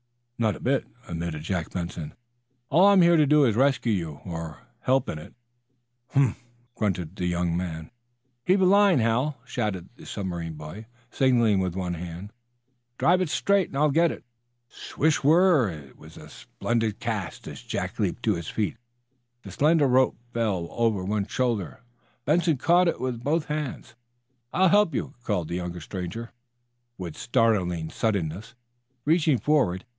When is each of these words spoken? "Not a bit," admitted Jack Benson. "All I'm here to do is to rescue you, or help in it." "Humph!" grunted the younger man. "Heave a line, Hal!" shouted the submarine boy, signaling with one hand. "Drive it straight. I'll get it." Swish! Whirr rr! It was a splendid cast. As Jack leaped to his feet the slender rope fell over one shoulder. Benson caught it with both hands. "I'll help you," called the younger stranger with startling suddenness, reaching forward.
"Not 0.39 0.55
a 0.55 0.59
bit," 0.59 0.87
admitted 1.07 1.43
Jack 1.43 1.69
Benson. 1.71 2.15
"All 2.71 2.87
I'm 2.87 3.03
here 3.03 3.15
to 3.17 3.27
do 3.27 3.45
is 3.45 3.53
to 3.53 3.59
rescue 3.59 3.91
you, 3.93 4.19
or 4.25 4.63
help 4.79 5.07
in 5.07 5.19
it." 5.19 5.35
"Humph!" 6.13 6.43
grunted 6.73 7.15
the 7.15 7.27
younger 7.27 7.55
man. 7.55 7.91
"Heave 8.43 8.61
a 8.61 8.65
line, 8.65 8.97
Hal!" 8.97 9.37
shouted 9.45 9.89
the 9.97 10.07
submarine 10.07 10.53
boy, 10.53 10.87
signaling 11.11 11.59
with 11.59 11.75
one 11.75 11.93
hand. 11.93 12.33
"Drive 12.97 13.21
it 13.21 13.29
straight. 13.29 13.75
I'll 13.75 13.91
get 13.91 14.09
it." 14.11 14.23
Swish! 14.67 15.23
Whirr 15.23 15.67
rr! 15.67 15.89
It 15.89 15.97
was 15.99 16.17
a 16.17 16.27
splendid 16.29 16.99
cast. 16.99 17.47
As 17.47 17.61
Jack 17.61 17.99
leaped 17.99 18.23
to 18.23 18.33
his 18.33 18.47
feet 18.47 18.77
the 19.43 19.51
slender 19.51 19.85
rope 19.87 20.17
fell 20.33 20.67
over 20.71 21.03
one 21.05 21.27
shoulder. 21.27 21.83
Benson 22.25 22.57
caught 22.57 22.87
it 22.87 22.99
with 22.99 23.23
both 23.23 23.45
hands. 23.45 23.93
"I'll 24.51 24.69
help 24.69 24.95
you," 24.95 25.13
called 25.23 25.49
the 25.49 25.55
younger 25.57 25.81
stranger 25.81 26.31
with 26.97 27.15
startling 27.15 27.91
suddenness, 27.91 28.55
reaching 29.05 29.37
forward. 29.37 29.85